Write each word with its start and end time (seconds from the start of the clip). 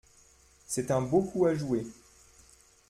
C'est 0.65 0.89
un 0.89 1.01
beau 1.03 1.21
coup 1.21 1.45
à 1.45 1.53
jouer. 1.53 1.85